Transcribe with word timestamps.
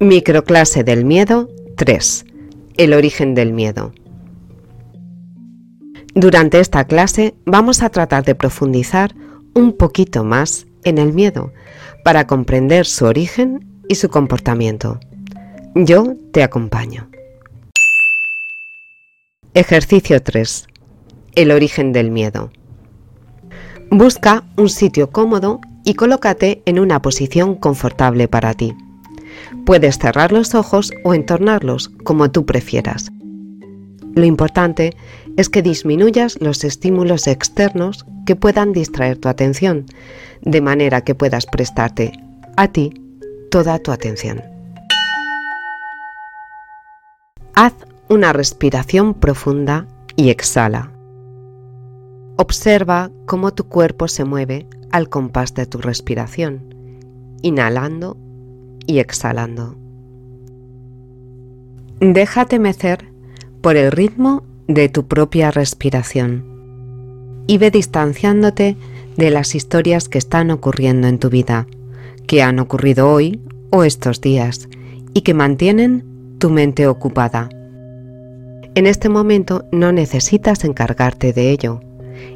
Microclase 0.00 0.84
del 0.84 1.04
miedo 1.04 1.48
3. 1.74 2.24
El 2.76 2.94
origen 2.94 3.34
del 3.34 3.52
miedo. 3.52 3.92
Durante 6.14 6.60
esta 6.60 6.84
clase 6.84 7.34
vamos 7.44 7.82
a 7.82 7.88
tratar 7.88 8.24
de 8.24 8.36
profundizar 8.36 9.16
un 9.54 9.72
poquito 9.72 10.22
más 10.22 10.68
en 10.84 10.98
el 10.98 11.12
miedo 11.12 11.52
para 12.04 12.28
comprender 12.28 12.86
su 12.86 13.06
origen 13.06 13.82
y 13.88 13.96
su 13.96 14.08
comportamiento. 14.08 15.00
Yo 15.74 16.14
te 16.32 16.44
acompaño. 16.44 17.10
Ejercicio 19.52 20.22
3. 20.22 20.68
El 21.34 21.50
origen 21.50 21.92
del 21.92 22.12
miedo. 22.12 22.52
Busca 23.90 24.44
un 24.56 24.68
sitio 24.68 25.10
cómodo 25.10 25.60
y 25.84 25.94
colócate 25.94 26.62
en 26.66 26.78
una 26.78 27.02
posición 27.02 27.56
confortable 27.56 28.28
para 28.28 28.54
ti. 28.54 28.76
Puedes 29.64 29.98
cerrar 29.98 30.32
los 30.32 30.54
ojos 30.54 30.92
o 31.04 31.14
entornarlos 31.14 31.90
como 32.04 32.30
tú 32.30 32.46
prefieras. 32.46 33.10
Lo 34.14 34.24
importante 34.24 34.96
es 35.36 35.48
que 35.48 35.62
disminuyas 35.62 36.40
los 36.40 36.64
estímulos 36.64 37.26
externos 37.26 38.04
que 38.26 38.36
puedan 38.36 38.72
distraer 38.72 39.18
tu 39.18 39.28
atención, 39.28 39.86
de 40.42 40.60
manera 40.60 41.02
que 41.02 41.14
puedas 41.14 41.46
prestarte 41.46 42.12
a 42.56 42.68
ti 42.68 42.92
toda 43.50 43.78
tu 43.78 43.92
atención. 43.92 44.42
Haz 47.54 47.74
una 48.08 48.32
respiración 48.32 49.14
profunda 49.14 49.86
y 50.16 50.30
exhala. 50.30 50.92
Observa 52.36 53.10
cómo 53.26 53.52
tu 53.52 53.68
cuerpo 53.68 54.08
se 54.08 54.24
mueve 54.24 54.66
al 54.90 55.08
compás 55.08 55.54
de 55.54 55.66
tu 55.66 55.78
respiración, 55.78 56.74
inhalando 57.42 58.16
y 58.88 58.98
exhalando. 58.98 59.76
Déjate 62.00 62.58
mecer 62.58 63.04
por 63.60 63.76
el 63.76 63.92
ritmo 63.92 64.42
de 64.66 64.88
tu 64.88 65.06
propia 65.06 65.52
respiración 65.52 66.44
y 67.46 67.58
ve 67.58 67.70
distanciándote 67.70 68.76
de 69.16 69.30
las 69.30 69.54
historias 69.54 70.08
que 70.08 70.18
están 70.18 70.50
ocurriendo 70.50 71.06
en 71.06 71.18
tu 71.18 71.28
vida, 71.28 71.66
que 72.26 72.42
han 72.42 72.58
ocurrido 72.58 73.10
hoy 73.10 73.40
o 73.70 73.84
estos 73.84 74.20
días 74.20 74.68
y 75.12 75.20
que 75.20 75.34
mantienen 75.34 76.36
tu 76.38 76.50
mente 76.50 76.86
ocupada. 76.86 77.48
En 78.74 78.86
este 78.86 79.08
momento 79.08 79.64
no 79.70 79.92
necesitas 79.92 80.64
encargarte 80.64 81.32
de 81.32 81.50
ello, 81.50 81.80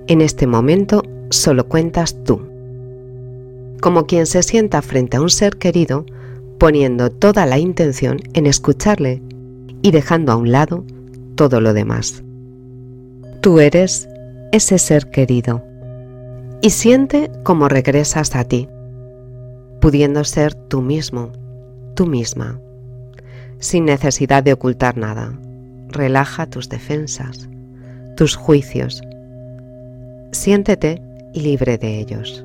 en 0.07 0.21
este 0.21 0.47
momento 0.47 1.03
solo 1.31 1.69
cuentas 1.69 2.25
tú. 2.25 2.43
Como 3.81 4.07
quien 4.07 4.27
se 4.27 4.43
sienta 4.43 4.83
frente 4.83 5.17
a 5.17 5.21
un 5.21 5.31
ser 5.31 5.57
querido, 5.57 6.05
poniendo 6.63 7.11
toda 7.11 7.45
la 7.45 7.59
intención 7.59 8.19
en 8.35 8.47
escucharle 8.47 9.21
y 9.83 9.91
dejando 9.91 10.31
a 10.31 10.37
un 10.37 10.53
lado 10.53 10.85
todo 11.35 11.61
lo 11.61 11.75
demás. 11.75 12.23
Tú 13.41 13.59
eres 13.59 14.09
ese 14.53 14.79
ser 14.79 15.11
querido 15.11 15.65
y 16.61 16.71
siente 16.71 17.33
cómo 17.43 17.69
regresas 17.69 18.37
a 18.37 18.45
ti, 18.45 18.69
pudiendo 19.81 20.23
ser 20.23 20.55
tú 20.55 20.83
mismo, 20.83 21.33
tú 21.97 22.07
misma, 22.07 22.61
sin 23.59 23.85
necesidad 23.85 24.45
de 24.45 24.53
ocultar 24.53 24.97
nada. 24.97 25.37
Relaja 25.89 26.47
tus 26.47 26.69
defensas, 26.69 27.49
tus 28.17 28.37
juicios, 28.37 29.03
siéntete 30.31 31.03
libre 31.35 31.77
de 31.77 31.99
ellos. 31.99 32.45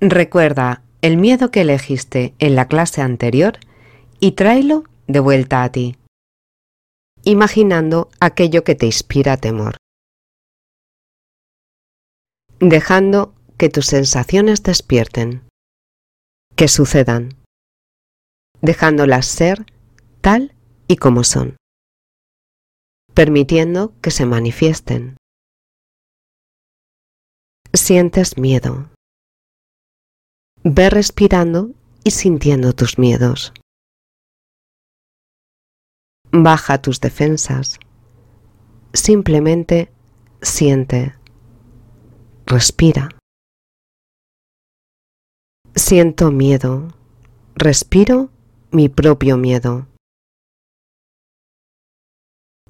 Recuerda 0.00 0.82
el 1.02 1.18
miedo 1.18 1.50
que 1.50 1.60
elegiste 1.60 2.34
en 2.38 2.56
la 2.56 2.68
clase 2.68 3.02
anterior 3.02 3.58
y 4.20 4.32
tráelo 4.32 4.84
de 5.06 5.20
vuelta 5.20 5.62
a 5.62 5.70
ti, 5.70 5.98
imaginando 7.24 8.08
aquello 8.20 8.64
que 8.64 8.74
te 8.74 8.86
inspira 8.86 9.36
temor, 9.36 9.76
dejando 12.60 13.34
que 13.58 13.68
tus 13.68 13.86
sensaciones 13.86 14.62
despierten, 14.62 15.42
que 16.56 16.68
sucedan, 16.68 17.36
dejándolas 18.62 19.26
ser 19.26 19.66
tal 20.22 20.54
y 20.88 20.96
como 20.96 21.24
son 21.24 21.56
permitiendo 23.14 23.94
que 24.00 24.10
se 24.10 24.26
manifiesten. 24.26 25.16
Sientes 27.72 28.38
miedo. 28.38 28.91
Ve 30.64 30.90
respirando 30.90 31.70
y 32.04 32.10
sintiendo 32.10 32.72
tus 32.72 32.98
miedos. 32.98 33.52
Baja 36.30 36.80
tus 36.80 37.00
defensas. 37.00 37.78
Simplemente 38.92 39.92
siente. 40.40 41.14
Respira. 42.46 43.08
Siento 45.74 46.30
miedo. 46.30 46.88
Respiro 47.54 48.30
mi 48.70 48.88
propio 48.88 49.36
miedo 49.36 49.86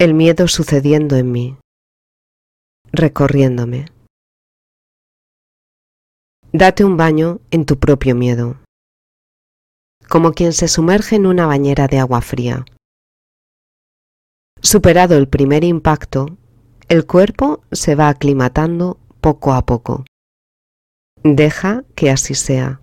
el 0.03 0.15
miedo 0.15 0.49
sucediendo 0.49 1.15
en 1.15 1.31
mí, 1.31 1.57
recorriéndome. 2.91 3.87
Date 6.53 6.85
un 6.85 6.97
baño 6.97 7.41
en 7.51 7.65
tu 7.65 7.79
propio 7.79 8.15
miedo, 8.15 8.57
como 10.09 10.33
quien 10.33 10.53
se 10.53 10.69
sumerge 10.69 11.17
en 11.17 11.27
una 11.27 11.47
bañera 11.47 11.89
de 11.89 11.99
agua 11.99 12.21
fría. 12.21 12.65
Superado 14.61 15.17
el 15.17 15.29
primer 15.29 15.65
impacto, 15.65 16.37
el 16.89 17.07
cuerpo 17.07 17.65
se 17.73 17.95
va 17.95 18.09
aclimatando 18.09 18.99
poco 19.21 19.55
a 19.55 19.65
poco. 19.65 20.05
Deja 21.25 21.85
que 21.95 22.11
así 22.11 22.35
sea. 22.35 22.81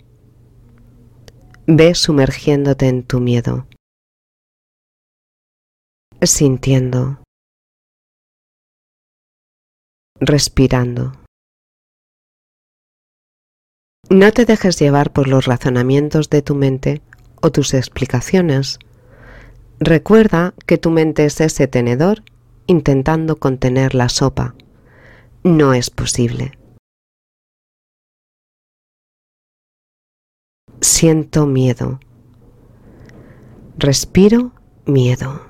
Ve 1.67 1.93
sumergiéndote 1.93 2.87
en 2.87 3.03
tu 3.03 3.19
miedo 3.19 3.67
sintiendo, 6.25 7.23
respirando. 10.19 11.18
No 14.11 14.31
te 14.31 14.45
dejes 14.45 14.79
llevar 14.79 15.13
por 15.13 15.27
los 15.27 15.45
razonamientos 15.45 16.31
de 16.31 16.41
tu 16.41 16.55
mente 16.55 17.03
o 17.43 17.51
tus 17.51 17.75
explicaciones. 17.75 18.79
Recuerda 19.79 20.55
que 20.65 20.79
tu 20.79 20.89
mente 20.89 21.25
es 21.25 21.39
ese 21.41 21.67
tenedor 21.67 22.23
intentando 22.65 23.35
contener 23.35 23.93
la 23.93 24.09
sopa. 24.09 24.55
No 25.43 25.75
es 25.75 25.91
posible. 25.91 26.57
Siento 30.81 31.45
miedo. 31.45 31.99
Respiro 33.77 34.53
miedo. 34.87 35.49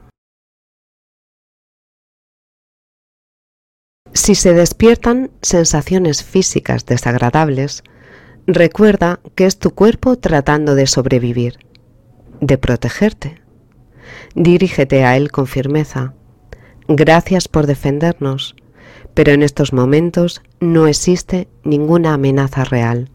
Si 4.13 4.35
se 4.35 4.53
despiertan 4.53 5.31
sensaciones 5.41 6.25
físicas 6.25 6.85
desagradables, 6.85 7.83
recuerda 8.53 9.19
que 9.35 9.45
es 9.45 9.59
tu 9.59 9.71
cuerpo 9.71 10.17
tratando 10.17 10.75
de 10.75 10.87
sobrevivir, 10.87 11.59
de 12.41 12.57
protegerte. 12.57 13.41
Dirígete 14.35 15.05
a 15.05 15.15
él 15.17 15.31
con 15.31 15.47
firmeza. 15.47 16.13
Gracias 16.88 17.47
por 17.47 17.67
defendernos, 17.67 18.55
pero 19.13 19.31
en 19.31 19.43
estos 19.43 19.73
momentos 19.73 20.41
no 20.59 20.88
existe 20.88 21.47
ninguna 21.63 22.13
amenaza 22.15 22.63
real. 22.63 23.11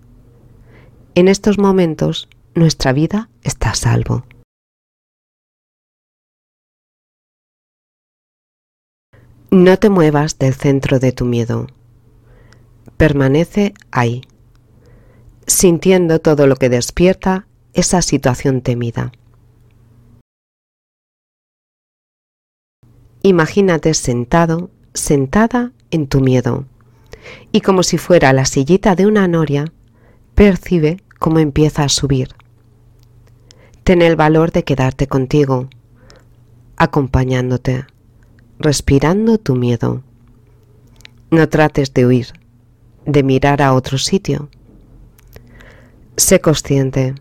En 1.16 1.28
estos 1.28 1.58
momentos 1.58 2.28
nuestra 2.54 2.92
vida 2.92 3.28
está 3.42 3.70
a 3.70 3.74
salvo. 3.74 4.24
No 9.50 9.76
te 9.78 9.88
muevas 9.88 10.38
del 10.38 10.54
centro 10.54 10.98
de 10.98 11.12
tu 11.12 11.24
miedo. 11.24 11.68
Permanece 12.96 13.74
ahí, 13.92 14.22
sintiendo 15.46 16.20
todo 16.20 16.46
lo 16.46 16.56
que 16.56 16.68
despierta 16.68 17.46
esa 17.72 18.02
situación 18.02 18.60
temida. 18.60 19.12
Imagínate 23.22 23.94
sentado, 23.94 24.70
sentada 24.92 25.72
en 25.90 26.06
tu 26.06 26.20
miedo, 26.20 26.66
y 27.52 27.62
como 27.62 27.82
si 27.82 27.96
fuera 27.98 28.32
la 28.32 28.44
sillita 28.44 28.94
de 28.94 29.06
una 29.06 29.26
noria, 29.28 29.72
percibe 30.34 31.02
cómo 31.18 31.38
empieza 31.38 31.84
a 31.84 31.88
subir. 31.88 32.28
Ten 33.82 34.02
el 34.02 34.16
valor 34.16 34.52
de 34.52 34.64
quedarte 34.64 35.06
contigo, 35.06 35.68
acompañándote 36.76 37.86
respirando 38.58 39.38
tu 39.38 39.54
miedo. 39.54 40.02
No 41.30 41.48
trates 41.48 41.92
de 41.92 42.06
huir, 42.06 42.28
de 43.04 43.22
mirar 43.22 43.62
a 43.62 43.74
otro 43.74 43.98
sitio. 43.98 44.48
Sé 46.16 46.40
consciente, 46.40 47.14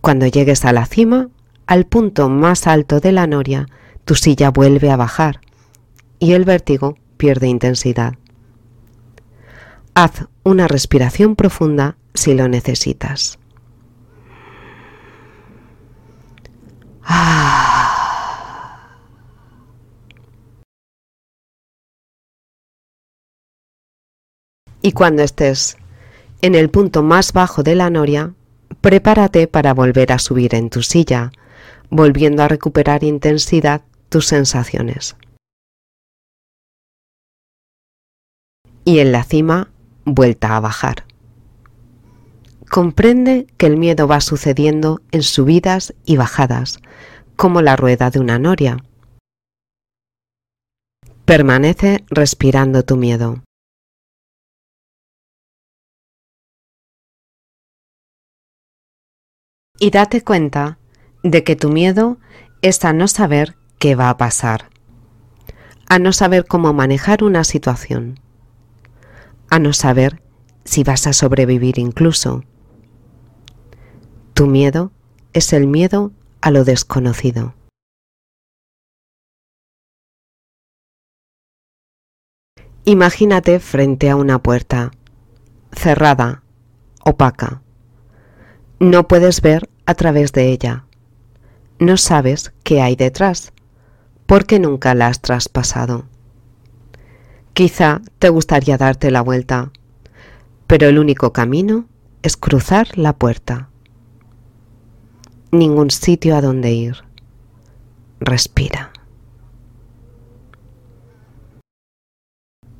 Cuando 0.00 0.26
llegues 0.26 0.64
a 0.64 0.72
la 0.72 0.86
cima, 0.86 1.28
al 1.66 1.86
punto 1.86 2.28
más 2.28 2.66
alto 2.66 2.98
de 2.98 3.12
la 3.12 3.26
noria, 3.26 3.68
tu 4.04 4.14
silla 4.14 4.50
vuelve 4.50 4.90
a 4.90 4.96
bajar 4.96 5.40
y 6.18 6.32
el 6.32 6.44
vértigo 6.44 6.96
pierde 7.18 7.46
intensidad. 7.46 8.14
Haz 9.94 10.26
una 10.42 10.66
respiración 10.66 11.36
profunda 11.36 11.96
si 12.14 12.34
lo 12.34 12.48
necesitas. 12.48 13.38
Y 24.80 24.90
cuando 24.92 25.22
estés 25.22 25.76
en 26.42 26.56
el 26.56 26.70
punto 26.70 27.04
más 27.04 27.32
bajo 27.32 27.62
de 27.62 27.76
la 27.76 27.88
noria, 27.88 28.34
prepárate 28.80 29.46
para 29.46 29.74
volver 29.74 30.12
a 30.12 30.18
subir 30.18 30.56
en 30.56 30.70
tu 30.70 30.82
silla, 30.82 31.30
volviendo 31.88 32.42
a 32.42 32.48
recuperar 32.48 33.04
intensidad 33.04 33.82
tus 34.08 34.26
sensaciones. 34.26 35.16
Y 38.84 38.98
en 38.98 39.12
la 39.12 39.22
cima, 39.22 39.70
vuelta 40.04 40.56
a 40.56 40.60
bajar. 40.60 41.04
Comprende 42.68 43.46
que 43.56 43.66
el 43.66 43.76
miedo 43.76 44.08
va 44.08 44.20
sucediendo 44.20 45.00
en 45.12 45.22
subidas 45.22 45.94
y 46.04 46.16
bajadas, 46.16 46.80
como 47.36 47.62
la 47.62 47.76
rueda 47.76 48.10
de 48.10 48.18
una 48.18 48.40
noria. 48.40 48.78
Permanece 51.24 52.04
respirando 52.08 52.82
tu 52.82 52.96
miedo. 52.96 53.44
Y 59.82 59.90
date 59.90 60.22
cuenta 60.22 60.78
de 61.24 61.42
que 61.42 61.56
tu 61.56 61.68
miedo 61.68 62.18
es 62.60 62.84
a 62.84 62.92
no 62.92 63.08
saber 63.08 63.56
qué 63.80 63.96
va 63.96 64.10
a 64.10 64.16
pasar, 64.16 64.70
a 65.88 65.98
no 65.98 66.12
saber 66.12 66.46
cómo 66.46 66.72
manejar 66.72 67.24
una 67.24 67.42
situación, 67.42 68.20
a 69.50 69.58
no 69.58 69.72
saber 69.72 70.22
si 70.62 70.84
vas 70.84 71.08
a 71.08 71.12
sobrevivir 71.12 71.80
incluso. 71.80 72.44
Tu 74.34 74.46
miedo 74.46 74.92
es 75.32 75.52
el 75.52 75.66
miedo 75.66 76.12
a 76.42 76.52
lo 76.52 76.62
desconocido. 76.62 77.56
Imagínate 82.84 83.58
frente 83.58 84.10
a 84.10 84.14
una 84.14 84.40
puerta, 84.40 84.92
cerrada, 85.72 86.44
opaca. 87.04 87.62
No 88.78 89.08
puedes 89.08 89.40
ver 89.42 89.71
a 89.86 89.94
través 89.94 90.32
de 90.32 90.50
ella. 90.50 90.84
No 91.78 91.96
sabes 91.96 92.52
qué 92.62 92.80
hay 92.80 92.96
detrás 92.96 93.52
porque 94.26 94.58
nunca 94.58 94.94
la 94.94 95.08
has 95.08 95.20
traspasado. 95.20 96.06
Quizá 97.52 98.00
te 98.18 98.28
gustaría 98.30 98.78
darte 98.78 99.10
la 99.10 99.20
vuelta, 99.20 99.72
pero 100.66 100.88
el 100.88 100.98
único 100.98 101.32
camino 101.32 101.86
es 102.22 102.36
cruzar 102.36 102.96
la 102.96 103.12
puerta. 103.14 103.68
Ningún 105.50 105.90
sitio 105.90 106.36
a 106.36 106.40
donde 106.40 106.72
ir. 106.72 106.96
Respira. 108.20 108.92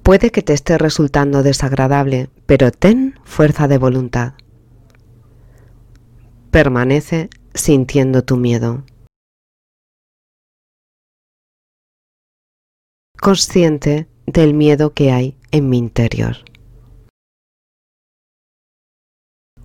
Puede 0.02 0.30
que 0.30 0.42
te 0.42 0.52
esté 0.52 0.78
resultando 0.78 1.42
desagradable, 1.42 2.30
pero 2.46 2.70
ten 2.72 3.18
fuerza 3.24 3.68
de 3.68 3.78
voluntad. 3.78 4.34
Permanece 6.52 7.30
sintiendo 7.54 8.24
tu 8.24 8.36
miedo. 8.36 8.84
consciente 13.18 14.06
del 14.26 14.52
miedo 14.52 14.92
que 14.92 15.12
hay 15.12 15.38
en 15.50 15.70
mi 15.70 15.78
interior. 15.78 16.36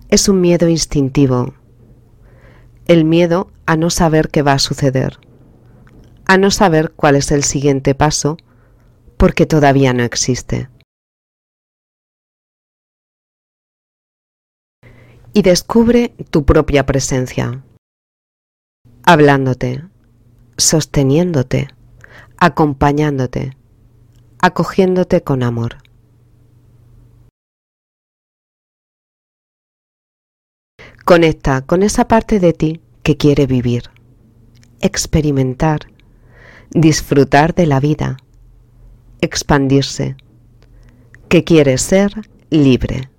Es 0.08 0.30
un 0.30 0.40
miedo 0.40 0.68
instintivo, 0.68 1.52
el 2.86 3.04
miedo 3.04 3.50
a 3.66 3.76
no 3.76 3.90
saber 3.90 4.30
qué 4.30 4.42
va 4.42 4.52
a 4.52 4.58
suceder, 4.58 5.18
a 6.24 6.38
no 6.38 6.50
saber 6.50 6.92
cuál 6.92 7.16
es 7.16 7.32
el 7.32 7.42
siguiente 7.42 7.94
paso 7.94 8.38
porque 9.18 9.44
todavía 9.44 9.92
no 9.92 10.04
existe. 10.04 10.70
Y 15.38 15.42
descubre 15.42 16.16
tu 16.30 16.44
propia 16.44 16.84
presencia, 16.84 17.62
hablándote, 19.04 19.84
sosteniéndote 20.56 21.68
acompañándote, 22.38 23.56
acogiéndote 24.40 25.22
con 25.22 25.44
amor. 25.44 25.78
Conecta 31.04 31.62
con 31.62 31.84
esa 31.84 32.08
parte 32.08 32.38
de 32.40 32.52
ti 32.52 32.80
que 33.04 33.16
quiere 33.16 33.46
vivir, 33.46 33.84
experimentar, 34.80 35.80
disfrutar 36.70 37.54
de 37.54 37.66
la 37.66 37.78
vida, 37.78 38.16
expandirse, 39.20 40.16
que 41.28 41.44
quiere 41.44 41.78
ser 41.78 42.28
libre. 42.50 43.10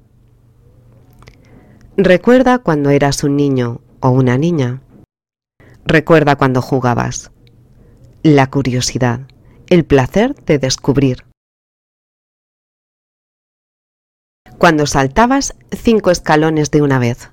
Recuerda 2.02 2.60
cuando 2.60 2.92
eras 2.92 3.26
un 3.26 3.36
niño 3.36 3.82
o 4.00 4.12
una 4.12 4.38
niña. 4.38 4.82
Recuerda 5.84 6.38
cuando 6.38 6.62
jugabas 6.62 7.30
la 8.24 8.50
curiosidad, 8.50 9.28
el 9.68 9.84
placer 9.84 10.34
de 10.46 10.60
descubrir. 10.60 11.26
Cuando 14.58 14.86
saltabas 14.86 15.56
cinco 15.72 16.10
escalones 16.10 16.72
de 16.72 16.82
una 16.82 17.00
vez, 17.00 17.32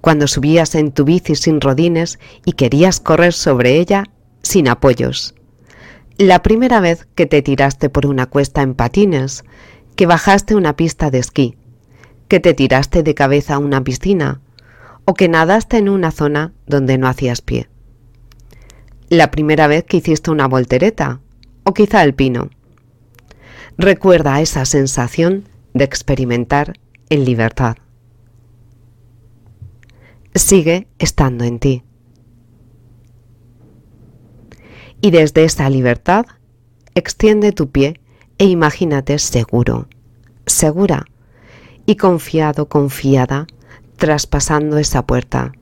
cuando 0.00 0.26
subías 0.26 0.74
en 0.74 0.90
tu 0.90 1.04
bici 1.04 1.36
sin 1.36 1.60
rodines 1.60 2.18
y 2.44 2.54
querías 2.54 2.98
correr 2.98 3.32
sobre 3.32 3.78
ella 3.78 4.06
sin 4.42 4.66
apoyos. 4.66 5.36
La 6.18 6.42
primera 6.42 6.80
vez 6.80 7.06
que 7.14 7.26
te 7.26 7.42
tiraste 7.42 7.90
por 7.90 8.06
una 8.06 8.26
cuesta 8.26 8.62
en 8.62 8.74
patines, 8.74 9.44
que 9.94 10.06
bajaste 10.06 10.56
una 10.56 10.74
pista 10.74 11.12
de 11.12 11.20
esquí, 11.20 11.56
que 12.28 12.40
te 12.40 12.54
tiraste 12.54 13.02
de 13.02 13.14
cabeza 13.14 13.54
a 13.54 13.58
una 13.58 13.82
piscina 13.82 14.40
o 15.04 15.14
que 15.14 15.28
nadaste 15.28 15.76
en 15.76 15.88
una 15.88 16.10
zona 16.10 16.52
donde 16.66 16.98
no 16.98 17.08
hacías 17.08 17.42
pie 17.42 17.68
la 19.08 19.30
primera 19.30 19.66
vez 19.66 19.84
que 19.84 19.98
hiciste 19.98 20.30
una 20.30 20.48
voltereta 20.48 21.20
o 21.64 21.74
quizá 21.74 22.02
el 22.02 22.14
pino. 22.14 22.50
Recuerda 23.76 24.40
esa 24.40 24.64
sensación 24.64 25.48
de 25.72 25.84
experimentar 25.84 26.74
en 27.10 27.24
libertad. 27.24 27.76
Sigue 30.34 30.88
estando 30.98 31.44
en 31.44 31.58
ti. 31.58 31.82
Y 35.00 35.10
desde 35.10 35.44
esa 35.44 35.68
libertad, 35.68 36.26
extiende 36.94 37.52
tu 37.52 37.70
pie 37.70 38.00
e 38.38 38.46
imagínate 38.46 39.18
seguro, 39.18 39.88
segura 40.46 41.06
y 41.86 41.96
confiado, 41.96 42.68
confiada, 42.68 43.46
traspasando 43.96 44.78
esa 44.78 45.06
puerta 45.06 45.52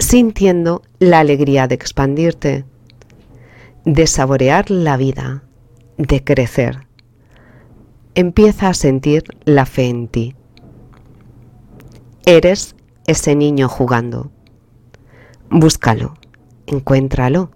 sintiendo 0.00 0.82
la 0.98 1.20
alegría 1.20 1.68
de 1.68 1.74
expandirte, 1.74 2.64
de 3.84 4.06
saborear 4.06 4.70
la 4.70 4.96
vida, 4.96 5.44
de 5.98 6.24
crecer. 6.24 6.86
Empieza 8.14 8.68
a 8.68 8.74
sentir 8.74 9.24
la 9.44 9.66
fe 9.66 9.88
en 9.88 10.08
ti. 10.08 10.34
Eres 12.26 12.74
ese 13.06 13.36
niño 13.36 13.68
jugando. 13.68 14.32
Búscalo, 15.50 16.14
encuéntralo. 16.66 17.50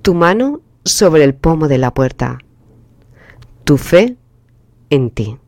Tu 0.00 0.14
mano 0.14 0.60
sobre 0.84 1.24
el 1.24 1.34
pomo 1.34 1.68
de 1.68 1.78
la 1.78 1.92
puerta. 1.92 2.38
Tu 3.64 3.76
fe 3.78 4.16
en 4.90 5.10
ti. 5.10 5.38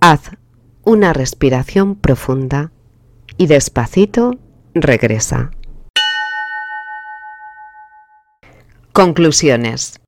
Haz 0.00 0.30
una 0.84 1.12
respiración 1.12 1.96
profunda 1.96 2.70
y 3.36 3.48
despacito 3.48 4.38
regresa. 4.72 5.50
Conclusiones. 8.92 9.98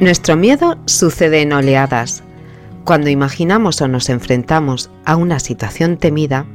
Nuestro 0.00 0.36
miedo 0.36 0.78
sucede 0.86 1.42
en 1.42 1.52
oleadas. 1.52 2.22
Cuando 2.84 3.10
imaginamos 3.10 3.82
o 3.82 3.88
nos 3.88 4.08
enfrentamos 4.08 4.90
a 5.04 5.16
una 5.16 5.38
situación 5.38 5.98
temida, 5.98 6.46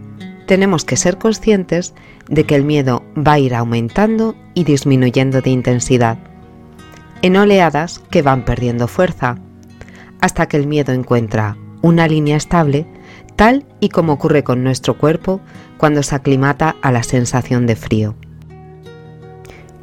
tenemos 0.47 0.85
que 0.85 0.97
ser 0.97 1.19
conscientes 1.19 1.93
de 2.29 2.45
que 2.45 2.55
el 2.55 2.63
miedo 2.63 3.03
va 3.15 3.33
a 3.33 3.39
ir 3.39 3.53
aumentando 3.53 4.35
y 4.55 4.63
disminuyendo 4.63 5.41
de 5.41 5.51
intensidad, 5.51 6.17
en 7.21 7.37
oleadas 7.37 7.99
que 8.09 8.23
van 8.23 8.43
perdiendo 8.43 8.87
fuerza, 8.87 9.35
hasta 10.19 10.47
que 10.47 10.57
el 10.57 10.65
miedo 10.65 10.93
encuentra 10.93 11.55
una 11.81 12.07
línea 12.07 12.37
estable 12.37 12.85
tal 13.35 13.65
y 13.79 13.89
como 13.89 14.13
ocurre 14.13 14.43
con 14.43 14.63
nuestro 14.63 14.97
cuerpo 14.97 15.39
cuando 15.77 16.03
se 16.03 16.13
aclimata 16.13 16.75
a 16.81 16.91
la 16.91 17.03
sensación 17.03 17.65
de 17.67 17.75
frío. 17.75 18.15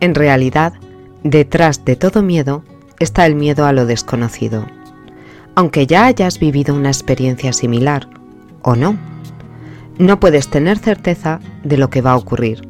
En 0.00 0.14
realidad, 0.14 0.74
detrás 1.22 1.84
de 1.84 1.96
todo 1.96 2.22
miedo 2.22 2.64
está 3.00 3.24
el 3.24 3.34
miedo 3.34 3.64
a 3.64 3.72
lo 3.72 3.86
desconocido, 3.86 4.66
aunque 5.54 5.86
ya 5.86 6.04
hayas 6.04 6.38
vivido 6.38 6.74
una 6.74 6.90
experiencia 6.90 7.52
similar, 7.52 8.08
o 8.62 8.76
no. 8.76 8.98
No 9.98 10.20
puedes 10.20 10.50
tener 10.50 10.78
certeza 10.78 11.40
de 11.64 11.78
lo 11.78 11.88
que 11.88 12.02
va 12.02 12.12
a 12.12 12.16
ocurrir, 12.16 12.68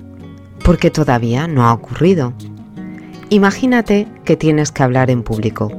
porque 0.64 0.92
todavía 0.92 1.48
no 1.48 1.64
ha 1.64 1.72
ocurrido. 1.72 2.32
Imagínate 3.28 4.06
que 4.24 4.36
tienes 4.36 4.70
que 4.70 4.84
hablar 4.84 5.10
en 5.10 5.24
público. 5.24 5.72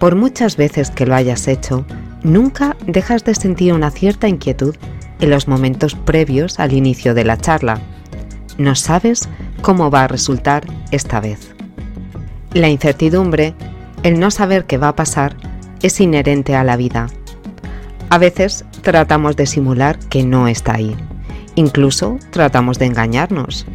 Por 0.00 0.16
muchas 0.16 0.56
veces 0.56 0.90
que 0.90 1.06
lo 1.06 1.14
hayas 1.14 1.46
hecho, 1.46 1.84
nunca 2.22 2.76
dejas 2.86 3.24
de 3.24 3.34
sentir 3.34 3.72
una 3.72 3.90
cierta 3.90 4.28
inquietud 4.28 4.76
en 5.20 5.30
los 5.30 5.48
momentos 5.48 5.94
previos 5.94 6.58
al 6.60 6.72
inicio 6.72 7.14
de 7.14 7.24
la 7.24 7.36
charla. 7.36 7.80
No 8.56 8.74
sabes 8.74 9.28
cómo 9.62 9.90
va 9.90 10.04
a 10.04 10.08
resultar 10.08 10.64
esta 10.90 11.20
vez. 11.20 11.54
La 12.52 12.68
incertidumbre, 12.68 13.54
el 14.02 14.18
no 14.18 14.30
saber 14.30 14.64
qué 14.64 14.78
va 14.78 14.88
a 14.88 14.96
pasar, 14.96 15.36
es 15.82 16.00
inherente 16.00 16.56
a 16.56 16.64
la 16.64 16.76
vida. 16.76 17.08
A 18.10 18.18
veces 18.18 18.64
tratamos 18.82 19.36
de 19.36 19.46
simular 19.46 19.98
que 19.98 20.24
no 20.24 20.48
está 20.48 20.74
ahí. 20.74 20.96
Incluso 21.54 22.18
tratamos 22.30 22.78
de 22.78 22.86
engañarnos. 22.86 23.66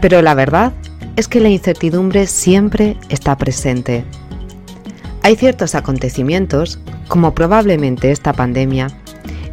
Pero 0.00 0.22
la 0.22 0.34
verdad 0.34 0.72
es 1.16 1.28
que 1.28 1.40
la 1.40 1.48
incertidumbre 1.48 2.26
siempre 2.26 2.96
está 3.08 3.36
presente. 3.36 4.04
Hay 5.28 5.36
ciertos 5.36 5.74
acontecimientos, 5.74 6.78
como 7.06 7.34
probablemente 7.34 8.12
esta 8.12 8.32
pandemia, 8.32 8.86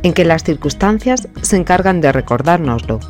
en 0.03 0.13
que 0.13 0.23
las 0.23 0.45
circunstancias 0.45 1.27
se 1.41 1.57
encargan 1.57 1.99
de 1.99 2.13
recordárnoslo, 2.13 3.01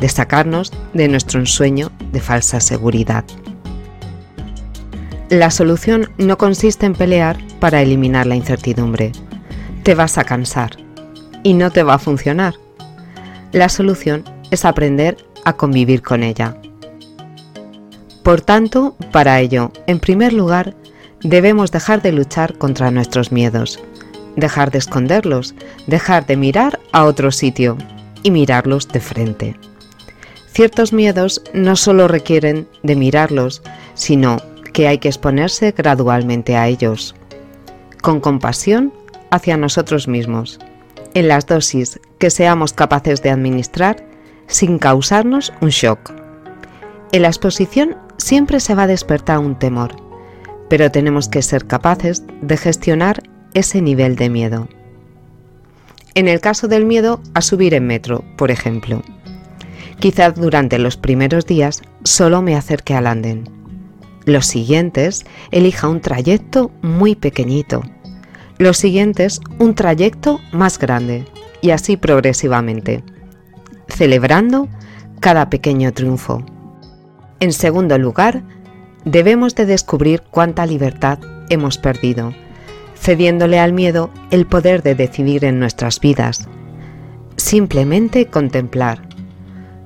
de 0.00 0.08
sacarnos 0.08 0.72
de 0.94 1.06
nuestro 1.06 1.38
ensueño 1.38 1.92
de 2.10 2.18
falsa 2.18 2.58
seguridad. 2.58 3.24
La 5.28 5.52
solución 5.52 6.10
no 6.18 6.38
consiste 6.38 6.86
en 6.86 6.94
pelear 6.94 7.38
para 7.60 7.82
eliminar 7.82 8.26
la 8.26 8.34
incertidumbre. 8.34 9.12
Te 9.84 9.94
vas 9.94 10.18
a 10.18 10.24
cansar 10.24 10.72
y 11.44 11.54
no 11.54 11.70
te 11.70 11.84
va 11.84 11.94
a 11.94 11.98
funcionar. 12.00 12.54
La 13.52 13.68
solución 13.68 14.24
es 14.50 14.64
aprender 14.64 15.18
a 15.44 15.52
convivir 15.52 16.02
con 16.02 16.24
ella. 16.24 16.56
Por 18.24 18.40
tanto, 18.40 18.96
para 19.12 19.38
ello, 19.38 19.70
en 19.86 20.00
primer 20.00 20.32
lugar, 20.32 20.74
debemos 21.22 21.72
dejar 21.72 22.02
de 22.02 22.12
luchar 22.12 22.56
contra 22.58 22.90
nuestros 22.90 23.32
miedos, 23.32 23.80
dejar 24.36 24.70
de 24.70 24.78
esconderlos, 24.78 25.54
dejar 25.86 26.26
de 26.26 26.36
mirar 26.36 26.78
a 26.92 27.04
otro 27.04 27.32
sitio 27.32 27.76
y 28.22 28.30
mirarlos 28.30 28.88
de 28.88 29.00
frente. 29.00 29.56
Ciertos 30.52 30.92
miedos 30.92 31.42
no 31.52 31.76
solo 31.76 32.08
requieren 32.08 32.68
de 32.82 32.96
mirarlos, 32.96 33.62
sino 33.94 34.38
que 34.72 34.88
hay 34.88 34.98
que 34.98 35.08
exponerse 35.08 35.72
gradualmente 35.76 36.56
a 36.56 36.68
ellos, 36.68 37.14
con 38.02 38.20
compasión 38.20 38.92
hacia 39.30 39.56
nosotros 39.56 40.08
mismos, 40.08 40.58
en 41.14 41.28
las 41.28 41.46
dosis 41.46 42.00
que 42.18 42.30
seamos 42.30 42.72
capaces 42.72 43.22
de 43.22 43.30
administrar 43.30 44.04
sin 44.46 44.78
causarnos 44.78 45.52
un 45.60 45.70
shock. 45.70 46.12
En 47.12 47.22
la 47.22 47.28
exposición 47.28 47.96
siempre 48.16 48.60
se 48.60 48.74
va 48.74 48.84
a 48.84 48.88
despertar 48.88 49.38
un 49.38 49.58
temor, 49.58 50.07
pero 50.68 50.90
tenemos 50.90 51.28
que 51.28 51.42
ser 51.42 51.66
capaces 51.66 52.24
de 52.42 52.56
gestionar 52.56 53.22
ese 53.54 53.82
nivel 53.82 54.16
de 54.16 54.30
miedo. 54.30 54.68
En 56.14 56.28
el 56.28 56.40
caso 56.40 56.68
del 56.68 56.84
miedo 56.84 57.20
a 57.34 57.42
subir 57.42 57.74
en 57.74 57.86
metro, 57.86 58.24
por 58.36 58.50
ejemplo, 58.50 59.02
quizás 60.00 60.34
durante 60.34 60.78
los 60.78 60.96
primeros 60.96 61.46
días 61.46 61.82
solo 62.04 62.42
me 62.42 62.56
acerque 62.56 62.94
al 62.94 63.06
andén. 63.06 63.48
Los 64.24 64.46
siguientes 64.46 65.24
elija 65.52 65.88
un 65.88 66.00
trayecto 66.00 66.70
muy 66.82 67.14
pequeñito. 67.14 67.82
Los 68.58 68.76
siguientes 68.76 69.40
un 69.58 69.74
trayecto 69.74 70.40
más 70.52 70.78
grande 70.78 71.24
y 71.62 71.70
así 71.70 71.96
progresivamente, 71.96 73.02
celebrando 73.88 74.68
cada 75.20 75.48
pequeño 75.48 75.92
triunfo. 75.92 76.44
En 77.40 77.52
segundo 77.52 77.96
lugar, 77.98 78.42
debemos 79.04 79.54
de 79.54 79.66
descubrir 79.66 80.22
cuánta 80.30 80.66
libertad 80.66 81.18
hemos 81.48 81.78
perdido, 81.78 82.34
cediéndole 82.94 83.58
al 83.58 83.72
miedo 83.72 84.10
el 84.30 84.46
poder 84.46 84.82
de 84.82 84.94
decidir 84.94 85.44
en 85.44 85.58
nuestras 85.58 86.00
vidas. 86.00 86.48
Simplemente 87.36 88.26
contemplar 88.26 89.08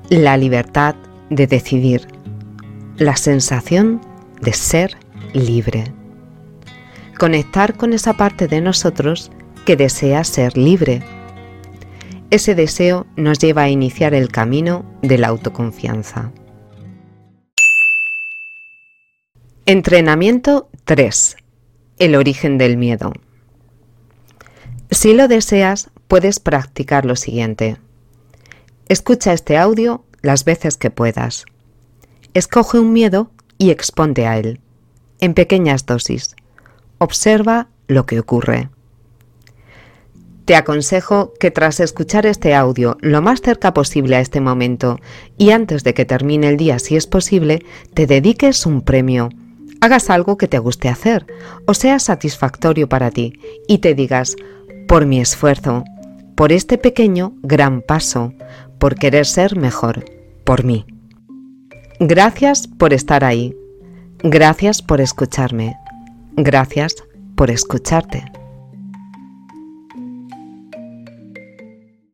la 0.09 0.37
libertad 0.37 0.95
de 1.31 1.47
decidir, 1.47 2.09
la 2.97 3.17
sensación 3.17 4.01
de 4.41 4.53
ser 4.53 4.97
libre. 5.33 5.93
Conectar 7.19 7.77
con 7.77 7.93
esa 7.93 8.15
parte 8.15 8.49
de 8.49 8.61
nosotros 8.61 9.31
que 9.65 9.77
desea 9.77 10.25
ser 10.25 10.57
libre. 10.57 11.03
Ese 12.31 12.55
deseo 12.55 13.07
nos 13.17 13.39
lleva 13.39 13.63
a 13.63 13.69
iniciar 13.71 14.15
el 14.15 14.29
camino 14.29 14.85
de 15.03 15.19
la 15.19 15.29
autoconfianza. 15.29 16.33
Entrenamiento 19.65 20.69
3. 20.87 21.37
El 22.01 22.17
origen 22.17 22.59
del 22.59 22.77
miedo. 22.77 23.13
Si 24.91 25.15
lo 25.15 25.29
deseas, 25.29 25.91
puedes 26.09 26.41
practicar 26.41 27.05
lo 27.07 27.15
siguiente. 27.15 27.77
Escucha 28.89 29.33
este 29.33 29.57
audio 29.57 30.05
las 30.21 30.45
veces 30.45 30.77
que 30.77 30.91
puedas. 30.91 31.45
Escoge 32.35 32.81
un 32.81 32.93
miedo 32.93 33.31
y 33.57 33.71
exponte 33.71 34.27
a 34.27 34.37
él, 34.37 34.59
en 35.21 35.33
pequeñas 35.33 35.87
dosis. 35.87 36.35
Observa 36.99 37.69
lo 37.87 38.05
que 38.05 38.19
ocurre. 38.19 38.69
Te 40.45 40.57
aconsejo 40.57 41.35
que 41.39 41.53
tras 41.53 41.79
escuchar 41.79 42.27
este 42.27 42.53
audio 42.53 42.99
lo 43.01 43.23
más 43.23 43.41
cerca 43.43 43.73
posible 43.73 44.17
a 44.17 44.21
este 44.21 44.41
momento 44.41 44.99
y 45.39 45.51
antes 45.51 45.85
de 45.85 45.95
que 45.95 46.05
termine 46.05 46.49
el 46.49 46.57
día 46.57 46.81
si 46.81 46.97
es 46.97 47.07
posible, 47.07 47.65
te 47.95 48.09
dediques 48.09 48.67
un 48.67 48.83
premio 48.83 49.29
hagas 49.83 50.11
algo 50.11 50.39
que 50.39 50.47
te 50.47 50.61
guste 50.61 50.89
hacer 50.89 51.27
o 51.67 51.75
sea 51.75 51.99
satisfactorio 51.99 52.89
para 52.89 53.11
ti 53.11 53.35
y 53.67 53.79
te 53.79 53.95
digas, 53.95 54.37
por 54.87 55.07
mi 55.07 55.21
esfuerzo, 55.21 55.85
por 56.37 56.53
este 56.53 56.79
pequeño 56.79 57.35
gran 57.43 57.83
paso, 57.83 58.33
por 58.79 58.95
querer 58.95 59.27
ser 59.27 59.57
mejor, 59.57 60.05
por 60.45 60.65
mí. 60.65 60.87
Gracias 61.99 62.69
por 62.69 62.93
estar 62.93 63.25
ahí. 63.25 63.57
Gracias 64.23 64.83
por 64.83 65.01
escucharme. 65.01 65.77
Gracias 66.37 66.95
por 67.35 67.51
escucharte. 67.51 68.25